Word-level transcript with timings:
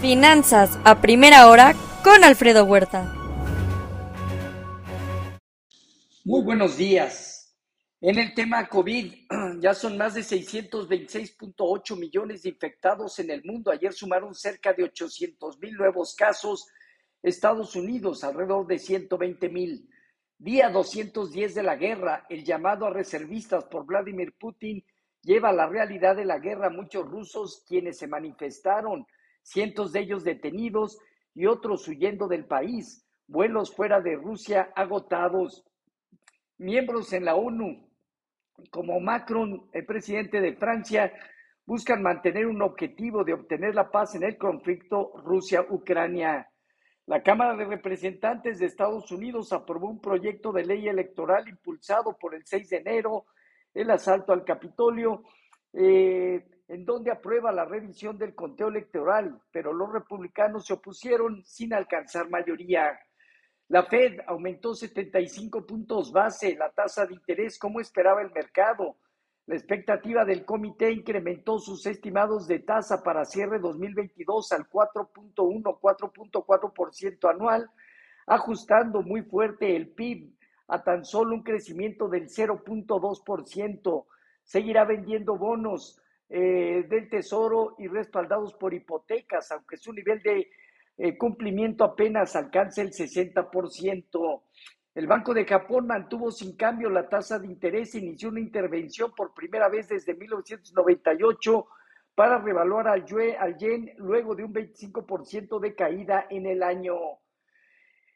Finanzas 0.00 0.78
a 0.84 1.00
primera 1.00 1.48
hora 1.48 1.74
con 2.04 2.22
Alfredo 2.22 2.64
Huerta. 2.64 3.10
Muy 6.22 6.42
buenos 6.42 6.76
días. 6.76 7.56
En 8.02 8.18
el 8.18 8.34
tema 8.34 8.68
COVID, 8.68 9.14
ya 9.60 9.72
son 9.72 9.96
más 9.96 10.12
de 10.12 10.20
626.8 10.20 11.98
millones 11.98 12.42
de 12.42 12.50
infectados 12.50 13.18
en 13.20 13.30
el 13.30 13.42
mundo. 13.42 13.70
Ayer 13.70 13.94
sumaron 13.94 14.34
cerca 14.34 14.74
de 14.74 14.84
800 14.84 15.58
mil 15.60 15.74
nuevos 15.74 16.14
casos. 16.14 16.68
Estados 17.22 17.74
Unidos, 17.74 18.22
alrededor 18.22 18.66
de 18.66 18.78
120 18.78 19.48
mil. 19.48 19.88
Día 20.36 20.68
210 20.68 21.54
de 21.54 21.62
la 21.62 21.76
guerra, 21.76 22.26
el 22.28 22.44
llamado 22.44 22.84
a 22.84 22.90
reservistas 22.90 23.64
por 23.64 23.86
Vladimir 23.86 24.34
Putin 24.38 24.84
lleva 25.22 25.48
a 25.48 25.54
la 25.54 25.66
realidad 25.66 26.16
de 26.16 26.26
la 26.26 26.38
guerra 26.38 26.66
a 26.66 26.70
muchos 26.70 27.06
rusos 27.06 27.64
quienes 27.66 27.96
se 27.96 28.06
manifestaron 28.06 29.06
cientos 29.46 29.92
de 29.92 30.00
ellos 30.00 30.24
detenidos 30.24 30.98
y 31.32 31.46
otros 31.46 31.86
huyendo 31.86 32.26
del 32.26 32.46
país, 32.46 33.06
vuelos 33.28 33.74
fuera 33.74 34.00
de 34.00 34.16
Rusia 34.16 34.72
agotados. 34.74 35.64
Miembros 36.58 37.12
en 37.12 37.24
la 37.24 37.36
ONU, 37.36 37.88
como 38.70 38.98
Macron, 38.98 39.68
el 39.72 39.86
presidente 39.86 40.40
de 40.40 40.56
Francia, 40.56 41.12
buscan 41.64 42.02
mantener 42.02 42.46
un 42.46 42.60
objetivo 42.60 43.22
de 43.22 43.34
obtener 43.34 43.74
la 43.74 43.90
paz 43.90 44.16
en 44.16 44.24
el 44.24 44.36
conflicto 44.36 45.12
Rusia-Ucrania. 45.24 46.48
La 47.06 47.22
Cámara 47.22 47.56
de 47.56 47.66
Representantes 47.66 48.58
de 48.58 48.66
Estados 48.66 49.12
Unidos 49.12 49.52
aprobó 49.52 49.88
un 49.88 50.00
proyecto 50.00 50.50
de 50.50 50.64
ley 50.64 50.88
electoral 50.88 51.48
impulsado 51.48 52.16
por 52.18 52.34
el 52.34 52.44
6 52.44 52.68
de 52.68 52.76
enero, 52.78 53.26
el 53.74 53.90
asalto 53.90 54.32
al 54.32 54.44
Capitolio, 54.44 55.22
eh, 55.72 56.44
en 56.68 56.84
donde 56.84 57.10
aprueba 57.10 57.50
la 57.52 57.64
revisión 57.64 58.18
del 58.18 58.34
conteo 58.34 58.68
electoral, 58.68 59.40
pero 59.52 59.72
los 59.72 59.90
republicanos 59.92 60.66
se 60.66 60.74
opusieron 60.74 61.42
sin 61.44 61.72
alcanzar 61.72 62.28
mayoría. 62.28 62.98
La 63.68 63.84
Fed 63.84 64.18
aumentó 64.26 64.74
75 64.74 65.64
puntos 65.66 66.12
base 66.12 66.54
la 66.56 66.70
tasa 66.70 67.06
de 67.06 67.14
interés 67.14 67.58
como 67.58 67.80
esperaba 67.80 68.20
el 68.22 68.30
mercado. 68.32 68.98
La 69.46 69.54
expectativa 69.54 70.24
del 70.24 70.44
comité 70.44 70.90
incrementó 70.90 71.58
sus 71.58 71.86
estimados 71.86 72.48
de 72.48 72.58
tasa 72.60 73.02
para 73.02 73.24
cierre 73.24 73.58
2022 73.60 74.52
al 74.52 74.68
4.1-4.4% 74.68 77.30
anual, 77.30 77.70
ajustando 78.26 79.02
muy 79.02 79.22
fuerte 79.22 79.76
el 79.76 79.90
PIB 79.90 80.34
a 80.68 80.82
tan 80.82 81.04
solo 81.04 81.36
un 81.36 81.44
crecimiento 81.44 82.08
del 82.08 82.28
0.2%. 82.28 84.06
Seguirá 84.42 84.84
vendiendo 84.84 85.36
bonos 85.36 86.00
eh, 86.28 86.84
del 86.88 87.08
Tesoro 87.08 87.76
y 87.78 87.86
respaldados 87.88 88.54
por 88.54 88.74
hipotecas, 88.74 89.52
aunque 89.52 89.76
su 89.76 89.92
nivel 89.92 90.20
de 90.22 90.50
eh, 90.98 91.16
cumplimiento 91.16 91.84
apenas 91.84 92.34
alcance 92.34 92.80
el 92.80 92.90
60%. 92.90 94.42
El 94.94 95.06
Banco 95.06 95.34
de 95.34 95.44
Japón 95.44 95.86
mantuvo 95.86 96.30
sin 96.30 96.56
cambio 96.56 96.88
la 96.88 97.08
tasa 97.08 97.38
de 97.38 97.46
interés 97.46 97.94
e 97.94 97.98
inició 97.98 98.30
una 98.30 98.40
intervención 98.40 99.12
por 99.14 99.34
primera 99.34 99.68
vez 99.68 99.88
desde 99.88 100.14
1998 100.14 101.66
para 102.14 102.38
revaluar 102.38 102.88
al, 102.88 103.04
yen 103.04 103.92
luego 103.98 104.34
de 104.34 104.44
un 104.44 104.54
25% 104.54 105.60
de 105.60 105.74
caída 105.74 106.26
en 106.30 106.46
el 106.46 106.62
año. 106.62 106.96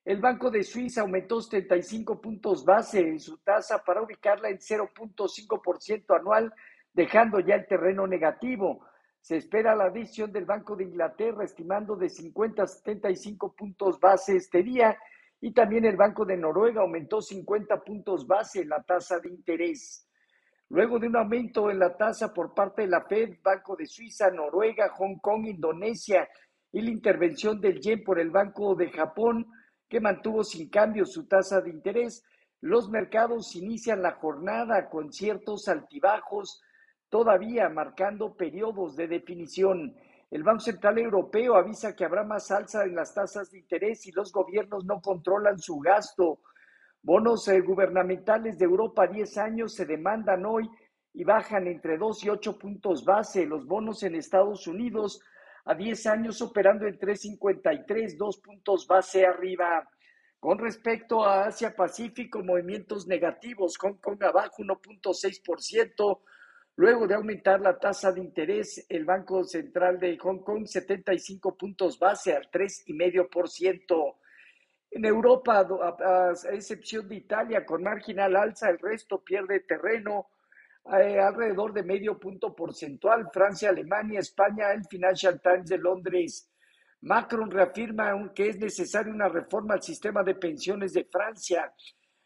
El 0.02 0.22
Banco 0.22 0.50
de 0.50 0.64
Suiza 0.64 1.02
aumentó 1.02 1.42
75 1.42 2.18
puntos 2.18 2.64
base 2.64 3.00
en 3.00 3.20
su 3.20 3.36
tasa 3.38 3.84
para 3.84 4.00
ubicarla 4.00 4.48
en 4.48 4.56
0.5% 4.56 6.18
anual 6.18 6.52
dejando 6.92 7.40
ya 7.40 7.54
el 7.56 7.66
terreno 7.66 8.06
negativo. 8.06 8.84
Se 9.20 9.36
espera 9.36 9.74
la 9.74 9.84
adición 9.84 10.32
del 10.32 10.44
Banco 10.44 10.76
de 10.76 10.84
Inglaterra, 10.84 11.44
estimando 11.44 11.96
de 11.96 12.08
50 12.08 12.62
a 12.62 12.66
75 12.66 13.54
puntos 13.54 14.00
base 14.00 14.36
este 14.36 14.62
día, 14.62 14.98
y 15.40 15.52
también 15.52 15.84
el 15.84 15.96
Banco 15.96 16.24
de 16.24 16.36
Noruega 16.36 16.82
aumentó 16.82 17.20
50 17.20 17.82
puntos 17.82 18.26
base 18.26 18.62
en 18.62 18.68
la 18.68 18.82
tasa 18.82 19.18
de 19.18 19.28
interés. 19.28 20.06
Luego 20.68 20.98
de 20.98 21.08
un 21.08 21.16
aumento 21.16 21.70
en 21.70 21.78
la 21.78 21.96
tasa 21.96 22.32
por 22.32 22.54
parte 22.54 22.82
de 22.82 22.88
la 22.88 23.02
Fed, 23.02 23.38
Banco 23.42 23.74
de 23.74 23.86
Suiza, 23.86 24.30
Noruega, 24.30 24.90
Hong 24.90 25.16
Kong, 25.16 25.46
Indonesia 25.46 26.28
y 26.70 26.80
la 26.82 26.90
intervención 26.90 27.60
del 27.60 27.80
yen 27.80 28.04
por 28.04 28.20
el 28.20 28.30
Banco 28.30 28.74
de 28.74 28.90
Japón, 28.90 29.46
que 29.88 30.00
mantuvo 30.00 30.44
sin 30.44 30.68
cambio 30.68 31.04
su 31.04 31.26
tasa 31.26 31.60
de 31.60 31.70
interés, 31.70 32.22
los 32.60 32.90
mercados 32.90 33.56
inician 33.56 34.02
la 34.02 34.12
jornada 34.12 34.88
con 34.88 35.12
ciertos 35.12 35.66
altibajos 35.66 36.62
todavía 37.10 37.68
marcando 37.68 38.34
periodos 38.34 38.96
de 38.96 39.08
definición. 39.08 39.94
El 40.30 40.44
Banco 40.44 40.60
Central 40.60 40.98
Europeo 40.98 41.56
avisa 41.56 41.94
que 41.94 42.04
habrá 42.04 42.22
más 42.22 42.50
alza 42.52 42.84
en 42.84 42.94
las 42.94 43.12
tasas 43.12 43.50
de 43.50 43.58
interés 43.58 44.02
si 44.02 44.12
los 44.12 44.32
gobiernos 44.32 44.84
no 44.84 45.02
controlan 45.02 45.58
su 45.58 45.80
gasto. 45.80 46.40
Bonos 47.02 47.48
eh, 47.48 47.60
gubernamentales 47.60 48.56
de 48.58 48.64
Europa 48.64 49.04
a 49.04 49.06
10 49.08 49.38
años 49.38 49.74
se 49.74 49.86
demandan 49.86 50.46
hoy 50.46 50.70
y 51.12 51.24
bajan 51.24 51.66
entre 51.66 51.98
2 51.98 52.24
y 52.24 52.28
8 52.30 52.58
puntos 52.58 53.04
base. 53.04 53.44
Los 53.44 53.66
bonos 53.66 54.04
en 54.04 54.14
Estados 54.14 54.68
Unidos 54.68 55.20
a 55.64 55.74
10 55.74 56.06
años 56.06 56.40
operando 56.40 56.86
en 56.86 56.96
3.53, 56.96 58.16
2 58.16 58.38
puntos 58.38 58.86
base 58.86 59.26
arriba. 59.26 59.88
Con 60.38 60.58
respecto 60.58 61.24
a 61.24 61.46
Asia 61.46 61.74
Pacífico, 61.74 62.42
movimientos 62.42 63.06
negativos. 63.08 63.76
Hong 63.78 63.94
Kong 63.94 64.22
abajo 64.22 64.62
1.6%. 64.62 66.20
Luego 66.76 67.06
de 67.06 67.14
aumentar 67.14 67.60
la 67.60 67.78
tasa 67.78 68.12
de 68.12 68.20
interés, 68.20 68.86
el 68.88 69.04
Banco 69.04 69.44
Central 69.44 69.98
de 69.98 70.16
Hong 70.18 70.38
Kong 70.38 70.66
75 70.66 71.56
puntos 71.56 71.98
base 71.98 72.34
al 72.34 72.50
3,5%. 72.50 74.16
En 74.92 75.04
Europa, 75.04 75.60
a, 75.60 76.32
excepción 76.52 77.08
de 77.08 77.16
Italia, 77.16 77.64
con 77.64 77.82
marginal 77.82 78.34
alza, 78.34 78.70
el 78.70 78.78
resto 78.78 79.22
pierde 79.22 79.60
terreno 79.60 80.30
eh, 80.98 81.20
alrededor 81.20 81.72
de 81.72 81.82
medio 81.82 82.18
punto 82.18 82.54
porcentual. 82.54 83.28
Francia, 83.32 83.68
Alemania, 83.68 84.20
España, 84.20 84.72
el 84.72 84.84
Financial 84.86 85.40
Times 85.40 85.68
de 85.68 85.78
Londres. 85.78 86.50
Macron 87.02 87.50
reafirma 87.50 88.32
que 88.34 88.48
es 88.48 88.58
necesaria 88.58 89.12
una 89.12 89.28
reforma 89.28 89.74
al 89.74 89.82
sistema 89.82 90.22
de 90.22 90.34
pensiones 90.34 90.92
de 90.92 91.04
Francia 91.04 91.72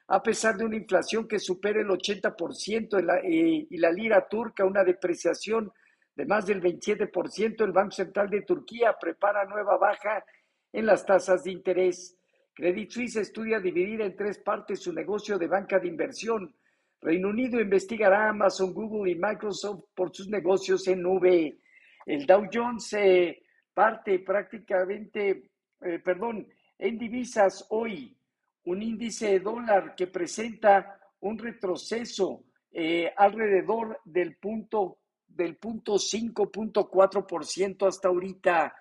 a 0.09 0.23
pesar 0.23 0.57
de 0.57 0.65
una 0.65 0.77
inflación 0.77 1.27
que 1.27 1.39
supera 1.39 1.81
el 1.81 1.89
80% 1.89 3.23
eh, 3.25 3.67
y 3.71 3.77
la 3.79 3.91
lira 3.91 4.29
turca, 4.29 4.65
una 4.65 4.85
depreciación 4.85 5.73
de 6.15 6.27
más 6.27 6.47
del 6.47 6.63
27%, 6.63 7.65
el 7.65 7.73
Banco 7.73 7.93
Central 7.93 8.29
de 8.31 8.43
Turquía 8.43 8.97
prepara 9.01 9.45
nueva 9.45 9.77
baja 9.79 10.25
en 10.73 10.87
las 10.87 11.05
tasas 11.07 11.45
de 11.45 11.53
interés. 11.53 12.17
Credit 12.55 12.91
Suisse 12.91 13.17
estudia 13.17 13.59
dividir 13.59 14.01
en 14.01 14.15
tres 14.15 14.39
partes 14.39 14.81
su 14.81 14.93
negocio 14.93 15.39
de 15.39 15.49
banca 15.49 15.79
de 15.81 15.89
inversión. 15.89 16.55
Reino 17.01 17.29
Unido 17.29 17.61
investigará 17.61 18.27
a 18.27 18.31
Amazon, 18.31 18.73
Google 18.73 19.11
y 19.11 19.17
Microsoft 19.17 19.87
por 19.95 20.15
sus 20.15 20.29
negocios 20.29 20.87
en 20.87 21.03
nube. 21.03 21.59
El 22.07 22.27
Dow 22.27 22.47
Jones 22.53 22.93
eh, 22.93 23.43
parte 23.73 24.21
prácticamente, 24.21 25.51
eh, 25.81 25.99
perdón, 25.99 26.47
en 26.79 26.99
divisas 26.99 27.67
hoy 27.71 28.17
un 28.65 28.83
índice 28.83 29.29
de 29.29 29.41
dólar 29.41 29.95
que 29.95 30.07
presenta 30.07 30.99
un 31.21 31.39
retroceso 31.39 32.45
eh, 32.71 33.13
alrededor 33.17 34.01
del 34.05 34.37
punto 34.37 34.99
del 35.35 35.57
punto 35.57 35.95
5.4% 35.95 37.89
hasta 37.89 38.09
ahorita. 38.09 38.75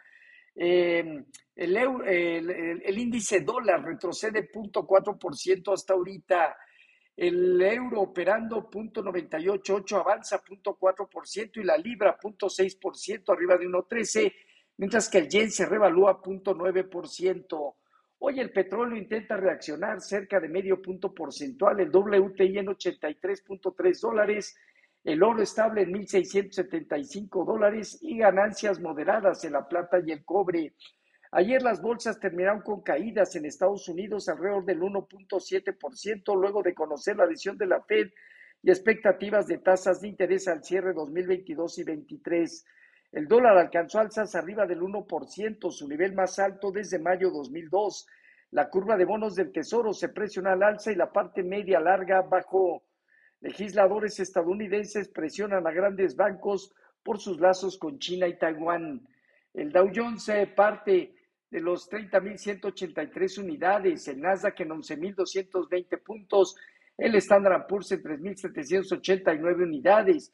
Em, 0.55 1.25
el, 1.55 1.75
el, 1.75 2.97
índice 2.97 3.41
dólar 3.41 3.83
retrocede 3.83 4.49
0.4% 4.51 5.73
hasta 5.73 5.93
ahorita. 5.93 6.55
El 7.15 7.61
euro 7.61 8.01
operando 8.01 8.69
0.988 8.69 9.99
avanza 9.99 10.43
0.4% 10.43 11.57
y 11.57 11.63
la 11.63 11.77
libra 11.77 12.17
0.6% 12.19 13.33
arriba 13.33 13.57
de 13.57 13.67
1.13, 13.67 14.33
mientras 14.77 15.09
que 15.09 15.19
el 15.19 15.29
yen 15.29 15.51
se 15.51 15.65
revalúa 15.65 16.21
0.9%. 16.21 17.75
Hoy 18.25 18.39
el 18.39 18.51
petróleo 18.51 18.95
intenta 18.95 19.35
reaccionar 19.35 19.99
cerca 19.99 20.39
de 20.39 20.47
medio 20.47 20.81
punto 20.81 21.13
porcentual, 21.13 21.81
el 21.81 21.89
WTI 21.93 22.59
en 22.59 22.67
83.3 22.67 23.99
dólares, 23.99 24.55
el 25.03 25.21
oro 25.21 25.41
estable 25.41 25.81
en 25.81 25.91
1.675 25.91 27.45
dólares 27.45 27.99
y 28.01 28.19
ganancias 28.19 28.79
moderadas 28.79 29.43
en 29.43 29.51
la 29.51 29.67
plata 29.67 29.99
y 29.99 30.13
el 30.13 30.23
cobre. 30.23 30.73
Ayer 31.33 31.61
las 31.61 31.81
bolsas 31.81 32.17
terminaron 32.17 32.61
con 32.61 32.81
caídas 32.81 33.35
en 33.35 33.43
Estados 33.43 33.89
Unidos 33.89 34.29
alrededor 34.29 34.63
del 34.63 34.79
1.7% 34.79 36.39
luego 36.39 36.63
de 36.63 36.73
conocer 36.73 37.17
la 37.17 37.27
decisión 37.27 37.57
de 37.57 37.67
la 37.67 37.81
Fed 37.81 38.07
y 38.61 38.69
expectativas 38.69 39.47
de 39.47 39.57
tasas 39.57 39.99
de 39.99 40.07
interés 40.07 40.47
al 40.47 40.63
cierre 40.63 40.93
2022 40.93 41.77
y 41.77 41.83
2023. 41.83 42.65
El 43.13 43.27
dólar 43.27 43.55
alcanzó 43.59 43.99
alzas 43.99 44.33
arriba 44.33 44.65
del 44.65 44.81
1%, 44.81 45.71
su 45.71 45.87
nivel 45.87 46.13
más 46.13 46.39
alto 46.39 46.71
desde 46.71 46.97
mayo 46.97 47.29
2002. 47.29 48.07
La 48.49 48.69
curva 48.69 48.97
de 48.97 49.05
bonos 49.05 49.35
del 49.35 49.51
Tesoro 49.51 49.93
se 49.93 50.09
presionó 50.09 50.49
al 50.49 50.63
alza 50.63 50.91
y 50.91 50.95
la 50.95 51.11
parte 51.11 51.43
media 51.43 51.79
larga 51.79 52.23
bajó. 52.23 52.83
Legisladores 53.39 54.19
estadounidenses 54.19 55.09
presionan 55.09 55.67
a 55.67 55.71
grandes 55.71 56.15
bancos 56.15 56.73
por 57.03 57.19
sus 57.19 57.39
lazos 57.39 57.77
con 57.77 57.99
China 57.99 58.27
y 58.27 58.39
Taiwán. 58.39 59.07
El 59.53 59.71
Dow 59.71 59.91
Jones 59.93 60.31
parte 60.55 61.13
de 61.51 61.59
los 61.59 61.87
30.183 61.91 63.37
unidades, 63.37 64.07
el 64.07 64.21
Nasdaq 64.21 64.61
en 64.61 64.69
11.220 64.69 66.01
puntos, 66.01 66.55
el 66.97 67.13
Standard 67.15 67.67
Poor's 67.67 67.91
en 67.91 68.01
3.789 68.01 69.61
unidades, 69.61 70.33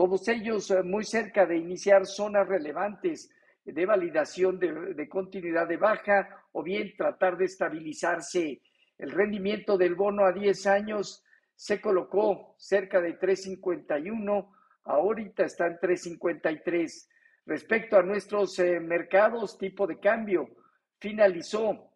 todos 0.00 0.26
ellos 0.28 0.70
eh, 0.70 0.82
muy 0.82 1.04
cerca 1.04 1.44
de 1.44 1.58
iniciar 1.58 2.06
zonas 2.06 2.48
relevantes 2.48 3.30
de 3.66 3.84
validación 3.84 4.58
de, 4.58 5.06
continuidad 5.10 5.68
de 5.68 5.76
baja 5.76 6.46
o 6.52 6.62
bien 6.62 6.94
tratar 6.96 7.36
de 7.36 7.44
estabilizarse. 7.44 8.62
El 8.96 9.10
rendimiento 9.10 9.76
del 9.76 9.94
bono 9.94 10.24
a 10.24 10.32
10 10.32 10.66
años 10.68 11.22
se 11.54 11.82
colocó 11.82 12.54
cerca 12.56 13.02
de 13.02 13.12
351, 13.12 14.50
ahorita 14.84 15.44
está 15.44 15.66
en 15.66 15.78
353. 15.78 17.10
Respecto 17.44 17.98
a 17.98 18.02
nuestros 18.02 18.58
eh, 18.58 18.80
mercados, 18.80 19.58
tipo 19.58 19.86
de 19.86 20.00
cambio, 20.00 20.48
finalizó 20.98 21.92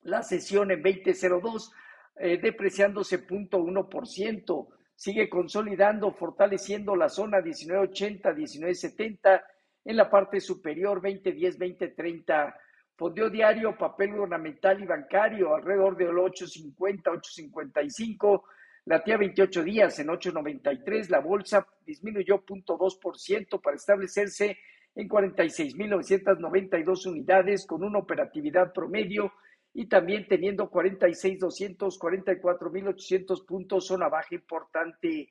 la 0.00 0.22
sesión 0.22 0.70
en 0.70 0.82
2002, 0.82 1.70
eh, 2.16 2.38
depreciándose 2.38 3.26
0.1%, 3.26 4.79
sigue 5.00 5.30
consolidando, 5.30 6.12
fortaleciendo 6.12 6.94
la 6.94 7.08
zona 7.08 7.40
1980, 7.40 8.34
1970, 8.34 9.42
en 9.86 9.96
la 9.96 10.10
parte 10.10 10.40
superior 10.40 11.00
2010, 11.00 11.58
2030. 11.58 12.54
Fondeo 12.96 13.30
diario, 13.30 13.78
papel 13.78 14.12
ornamental 14.18 14.82
y 14.82 14.84
bancario 14.84 15.54
alrededor 15.54 15.96
del 15.96 16.18
850, 16.18 17.12
855. 17.12 18.44
La 18.84 19.02
tía 19.02 19.16
28 19.16 19.62
días 19.62 19.98
en 20.00 20.10
893. 20.10 21.08
La 21.08 21.20
bolsa 21.20 21.66
disminuyó 21.86 22.44
0.2% 22.44 23.58
para 23.62 23.76
establecerse 23.76 24.58
en 24.94 25.08
46.992 25.08 27.06
unidades 27.06 27.64
con 27.66 27.82
una 27.84 28.00
operatividad 28.00 28.74
promedio 28.74 29.32
y 29.72 29.86
también 29.86 30.26
teniendo 30.26 30.70
46.200, 30.70 31.98
44.800 31.98 33.46
puntos, 33.46 33.86
zona 33.86 34.08
baja 34.08 34.34
importante. 34.34 35.30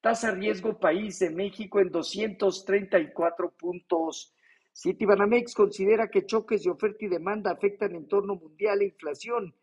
Tasa 0.00 0.30
riesgo 0.32 0.78
país 0.78 1.18
de 1.18 1.30
México 1.30 1.80
en 1.80 1.90
234 1.90 3.50
puntos. 3.52 4.34
Citibanamex 4.74 5.54
considera 5.54 6.08
que 6.08 6.26
choques 6.26 6.62
de 6.62 6.70
oferta 6.70 7.04
y 7.04 7.08
demanda 7.08 7.52
afectan 7.52 7.94
entorno 7.94 8.34
mundial 8.34 8.82
e 8.82 8.86
inflación. 8.86 9.54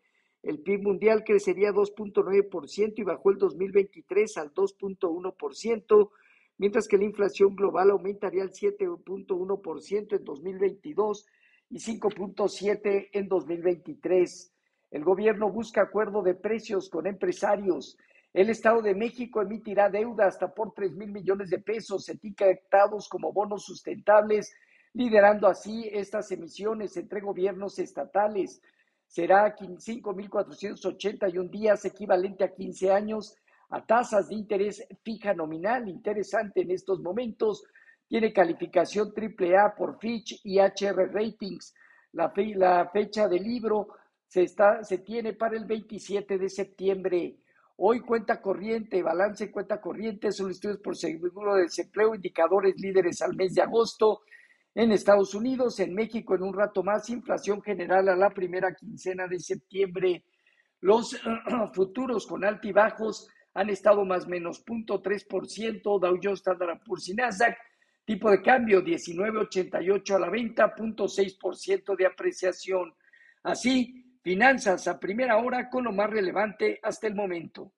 El 0.42 0.60
PIB 0.60 0.82
mundial 0.82 1.22
crecería 1.24 1.70
2.9% 1.70 2.94
y 2.96 3.02
bajó 3.04 3.30
el 3.30 3.38
2023 3.38 4.38
al 4.38 4.52
2.1%, 4.52 6.10
mientras 6.58 6.88
que 6.88 6.98
la 6.98 7.04
inflación 7.04 7.54
global 7.54 7.90
aumentaría 7.90 8.42
al 8.42 8.50
7.1% 8.50 10.16
en 10.16 10.24
2022 10.24 11.26
y 11.72 11.78
5.7% 11.78 13.08
en 13.12 13.28
2023. 13.28 14.52
El 14.90 15.04
gobierno 15.04 15.50
busca 15.50 15.80
acuerdo 15.80 16.22
de 16.22 16.34
precios 16.34 16.90
con 16.90 17.06
empresarios. 17.06 17.96
El 18.34 18.50
Estado 18.50 18.82
de 18.82 18.94
México 18.94 19.40
emitirá 19.40 19.88
deuda 19.88 20.26
hasta 20.26 20.52
por 20.54 20.74
3 20.74 20.92
mil 20.92 21.10
millones 21.10 21.48
de 21.48 21.58
pesos 21.58 22.08
etiquetados 22.10 23.08
como 23.08 23.32
bonos 23.32 23.64
sustentables 23.64 24.52
liderando 24.94 25.48
así 25.48 25.88
estas 25.90 26.30
emisiones 26.30 26.94
entre 26.98 27.20
gobiernos 27.20 27.78
estatales. 27.78 28.60
Será 29.06 29.56
5.481 29.56 31.48
días, 31.50 31.86
equivalente 31.86 32.44
a 32.44 32.52
15 32.52 32.92
años, 32.92 33.34
a 33.70 33.84
tasas 33.84 34.28
de 34.28 34.34
interés 34.34 34.86
fija 35.02 35.32
nominal. 35.32 35.88
Interesante 35.88 36.60
en 36.60 36.70
estos 36.70 37.00
momentos. 37.00 37.64
Tiene 38.12 38.30
calificación 38.30 39.14
AAA 39.16 39.74
por 39.74 39.98
Fitch 39.98 40.38
y 40.44 40.58
HR 40.58 41.10
Ratings. 41.14 41.74
La, 42.12 42.28
fe, 42.28 42.52
la 42.54 42.90
fecha 42.92 43.26
del 43.26 43.42
libro 43.42 43.88
se, 44.26 44.42
está, 44.42 44.84
se 44.84 44.98
tiene 44.98 45.32
para 45.32 45.56
el 45.56 45.64
27 45.64 46.36
de 46.36 46.50
septiembre. 46.50 47.38
Hoy 47.78 48.00
cuenta 48.00 48.42
corriente, 48.42 49.02
balance 49.02 49.50
cuenta 49.50 49.80
corriente, 49.80 50.28
estudios 50.28 50.76
por 50.84 50.94
seguro 50.94 51.54
de 51.54 51.62
desempleo, 51.62 52.14
indicadores 52.14 52.78
líderes 52.78 53.22
al 53.22 53.34
mes 53.34 53.54
de 53.54 53.62
agosto 53.62 54.20
en 54.74 54.92
Estados 54.92 55.34
Unidos, 55.34 55.80
en 55.80 55.94
México 55.94 56.34
en 56.34 56.42
un 56.42 56.52
rato 56.52 56.82
más, 56.82 57.08
inflación 57.08 57.62
general 57.62 58.10
a 58.10 58.14
la 58.14 58.28
primera 58.28 58.74
quincena 58.74 59.26
de 59.26 59.40
septiembre. 59.40 60.26
Los 60.80 61.18
futuros 61.72 62.26
con 62.26 62.44
altibajos 62.44 63.26
han 63.54 63.70
estado 63.70 64.04
más 64.04 64.26
o 64.26 64.28
menos 64.28 64.62
0.3%, 64.66 65.82
Dow 65.82 66.20
Jones, 66.22 66.40
Standard 66.40 66.78
Poor's 66.84 67.08
y 67.08 67.14
Nasdaq, 67.14 67.56
tipo 68.04 68.30
de 68.30 68.42
cambio 68.42 68.82
19.88 68.82 70.14
a 70.14 70.18
la 70.18 70.30
venta, 70.30 70.74
0.6% 70.74 71.96
de 71.96 72.06
apreciación. 72.06 72.94
Así, 73.42 74.18
finanzas 74.22 74.88
a 74.88 74.98
primera 74.98 75.36
hora 75.36 75.68
con 75.68 75.84
lo 75.84 75.92
más 75.92 76.10
relevante 76.10 76.80
hasta 76.82 77.06
el 77.06 77.14
momento. 77.14 77.72